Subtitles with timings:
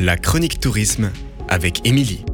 [0.00, 1.10] La chronique tourisme
[1.48, 2.24] avec Émilie.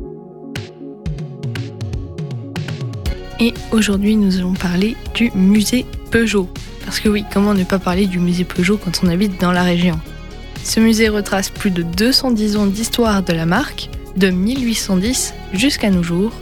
[3.41, 6.51] Et aujourd'hui, nous allons parler du musée Peugeot.
[6.85, 9.63] Parce que oui, comment ne pas parler du musée Peugeot quand on habite dans la
[9.63, 9.99] région?
[10.63, 16.03] Ce musée retrace plus de 210 ans d'histoire de la marque, de 1810 jusqu'à nos
[16.03, 16.33] jours.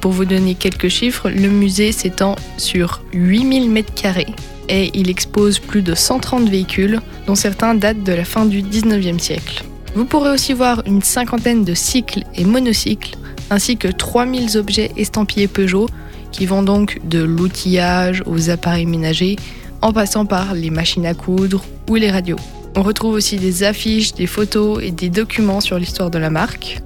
[0.00, 4.26] Pour vous donner quelques chiffres, le musée s'étend sur 8000 m2
[4.68, 9.18] et il expose plus de 130 véhicules, dont certains datent de la fin du 19e
[9.18, 9.64] siècle.
[9.96, 13.16] Vous pourrez aussi voir une cinquantaine de cycles et monocycles,
[13.48, 15.88] ainsi que 3000 objets estampillés Peugeot,
[16.32, 19.36] qui vont donc de l'outillage aux appareils ménagers,
[19.80, 22.36] en passant par les machines à coudre ou les radios.
[22.76, 26.82] On retrouve aussi des affiches, des photos et des documents sur l'histoire de la marque.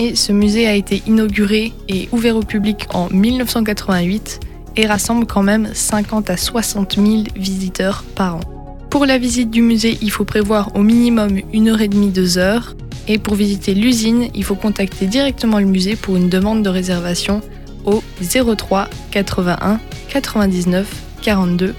[0.00, 4.40] Et ce musée a été inauguré et ouvert au public en 1988
[4.74, 8.59] et rassemble quand même 50 à 60 000 visiteurs par an.
[8.90, 12.38] Pour la visite du musée, il faut prévoir au minimum une heure et demie, deux
[12.38, 12.74] heures.
[13.06, 17.40] Et pour visiter l'usine, il faut contacter directement le musée pour une demande de réservation
[17.84, 20.86] au 03 81 99
[21.22, 21.74] 42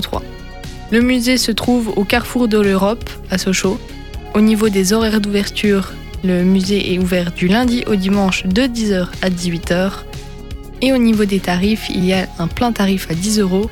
[0.00, 0.22] 03.
[0.92, 3.78] Le musée se trouve au carrefour de l'Europe, à Sochaux.
[4.34, 9.08] Au niveau des horaires d'ouverture, le musée est ouvert du lundi au dimanche de 10h
[9.20, 9.90] à 18h
[10.82, 13.70] et au niveau des tarifs, il y a un plein tarif à 10 euros.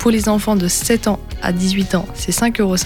[0.00, 2.76] Pour les enfants de 7 ans à 18 ans, c'est 5,50 euros.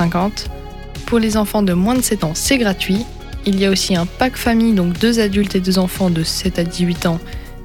[1.07, 3.07] Pour les enfants de moins de 7 ans, c'est gratuit.
[3.47, 6.59] Il y a aussi un pack famille, donc deux adultes et deux enfants de 7
[6.59, 7.21] à 18 ans,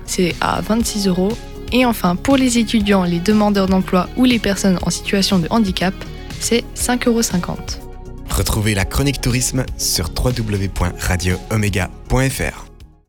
[0.06, 1.36] c'est à 26 euros.
[1.72, 5.96] Et enfin, pour les étudiants, les demandeurs d'emploi ou les personnes en situation de handicap,
[6.40, 7.24] c'est 5,50 euros.
[8.30, 12.69] Retrouvez la chronique tourisme sur www.radioomega.fr.